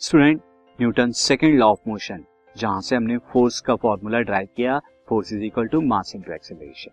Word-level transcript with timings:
Student 0.00 0.40
Newton 0.78 1.10
second 1.10 1.58
law 1.58 1.66
of 1.66 1.88
motion 1.88 2.24
जहाँ 2.56 2.80
से 2.80 2.96
हमने 2.96 3.16
फोर्स 3.32 3.58
का 3.60 3.74
फॉर्मूला 3.76 4.18
ड्राइव 4.20 4.48
किया 4.56 4.78
force 5.08 5.32
is 5.32 5.42
equal 5.44 5.66
to 5.66 5.80
mass 5.80 6.12
into 6.16 6.32
acceleration 6.32 6.90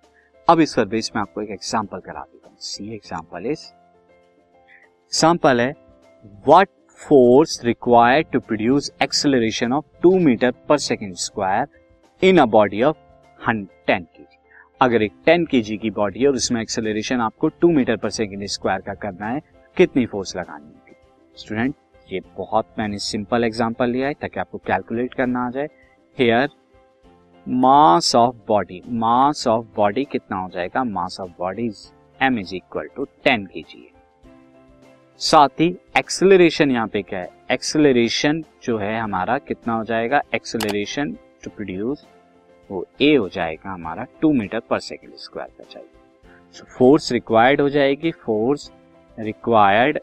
अब 0.47 0.59
इस 0.61 0.73
पर 0.73 0.85
बेस 0.85 1.11
में 1.15 1.21
आपको 1.21 1.41
एक 1.41 1.51
एग्जांपल 1.51 1.99
करा 1.99 2.21
देता 2.21 2.49
हूँ। 2.49 2.57
सी 2.59 2.93
एग्जांपल 2.95 3.45
इज़ 3.45 3.65
एग्जांपल 5.11 5.61
है 5.61 5.69
what 6.47 6.69
force 6.99 7.59
required 7.65 8.31
to 8.31 8.39
produce 8.39 8.91
acceleration 9.03 9.73
of 9.73 9.85
2 10.07 10.17
metre 10.25 10.51
per 10.69 10.77
second 10.77 11.15
square 11.25 12.25
in 12.25 12.37
a 12.37 12.45
body 12.57 12.81
of 12.83 12.97
10 13.39 14.05
KG 14.17 14.37
अगर 14.81 15.01
एक 15.01 15.23
10 15.29 15.47
केजी 15.51 15.77
की 15.77 15.89
बॉडी 15.91 16.19
है 16.19 16.27
और 16.27 16.35
उसमें 16.35 16.61
एक्सेलरेशन 16.61 17.21
आपको 17.21 17.49
2 17.65 17.73
मीटर 17.75 17.97
पर 17.97 18.09
सेकंड 18.09 18.47
स्क्वायर 18.47 18.81
का 18.81 18.93
करना 18.93 19.27
है, 19.27 19.41
कितनी 19.77 20.05
फोर्स 20.05 20.37
लगानी 20.37 20.65
होगी? 20.65 20.95
स्टूडेंट 21.35 21.75
ये 22.11 22.19
बहुत 22.37 22.67
मैंने 22.77 22.97
सिंपल 22.99 23.43
एग्जांपल 23.43 23.89
लिया 23.89 24.07
है 24.07 24.13
ताकि 24.13 24.39
आपको 24.39 24.57
कैलकुलेट 24.57 25.13
करना 25.13 25.45
आ 25.47 25.49
जाए। 25.49 25.67
Here 26.17 26.49
mass 27.45 28.15
of 28.15 28.35
body 28.47 28.81
mass 28.89 29.47
of 29.47 29.65
body 29.75 30.03
कितना 30.05 30.37
हो 30.37 30.49
जाएगा? 30.49 30.83
Mass 30.83 31.19
of 31.19 31.31
body 31.39 31.69
M 32.19 32.39
is 32.39 32.55
equal 32.55 32.89
to 32.95 33.05
ten 33.23 33.45
K 33.45 33.61
G 33.61 33.89
साथ 35.21 35.59
ही 35.59 35.67
एक्सेलरेशन 35.97 36.71
यहाँ 36.71 36.87
पे 36.87 37.01
क्या 37.01 37.19
है? 37.19 37.29
एक्सेलरेशन 37.51 38.43
जो 38.63 38.77
है 38.77 38.99
हमारा 38.99 39.37
कितना 39.37 39.73
हो 39.73 39.83
जाएगा? 39.83 40.21
एक्सेलरेशन 40.35 41.11
टू 41.43 41.49
प्रोड्यूस 41.49 42.05
वो 42.69 42.85
ए 43.01 43.13
हो 43.15 43.27
जाएगा 43.29 43.71
हमारा 43.71 44.05
two 44.21 44.31
metre 44.33 44.59
per 44.59 44.79
second 44.79 45.13
square 45.15 45.49
का 45.57 45.63
चाहिए। 45.63 46.63
फोर्स 46.77 47.11
रिक्वायर्ड 47.11 47.61
हो 47.61 47.69
जाएगी 47.69 48.11
फोर्स 48.15 48.71
रिक्वायर्ड 49.17 49.99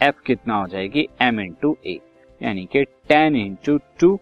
एफ़ 0.00 0.22
कितना 0.26 0.54
हो 0.54 0.66
जाएगी? 0.66 1.08
एम 1.22 1.40
इंटू 1.40 1.76
ए 1.86 1.98
यानी 2.40 2.64
कि 2.72 2.84
ten 2.84 3.36
into 3.36 3.78
two 4.00 4.14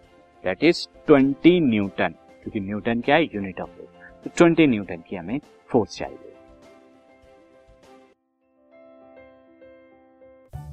that 0.43 0.63
is 0.63 0.87
twenty 1.07 1.59
Newton 1.59 2.13
क्योंकि 2.43 2.59
न्यूटन 2.59 3.01
क्या 3.01 3.15
है? 3.15 3.23
यूनिट 3.25 3.61
ऑफ़ 3.61 3.69
फोर्स 3.69 4.23
तो 4.23 4.29
ट्वेंटी 4.37 4.67
न्यूटन 4.67 5.03
की 5.09 5.15
हमें 5.15 5.39
फोर्स 5.69 5.97
चाहिए। 5.97 6.31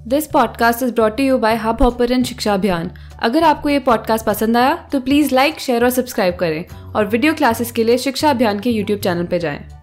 This 0.08 0.26
podcast 0.26 0.82
is 0.82 0.94
brought 0.94 1.20
you 1.20 1.38
by 1.38 1.56
Hub 1.56 1.82
Hopper 1.82 2.22
शिक्षा 2.22 2.54
अभियान 2.54 2.90
अगर 3.22 3.42
आपको 3.42 3.68
ये 3.68 3.78
पॉडकास्ट 3.80 4.26
पसंद 4.26 4.56
आया 4.56 4.74
तो 4.92 5.00
प्लीज़ 5.00 5.34
लाइक 5.34 5.58
शेयर 5.58 5.84
और 5.84 5.90
सब्सक्राइब 5.90 6.36
करें। 6.36 6.64
और 6.92 7.06
वीडियो 7.06 7.34
क्लासेस 7.34 7.72
के 7.72 7.84
लिए 7.84 7.98
शिक्षा 7.98 8.30
अभियान 8.30 8.60
के 8.60 8.70
यूट्यूब 8.70 9.00
चैनल 9.00 9.26
पर 9.26 9.38
जाएँ। 9.38 9.81